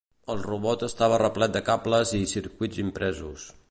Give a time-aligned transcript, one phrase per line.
[0.35, 3.51] El robot estava replet de cables i circuits impresos.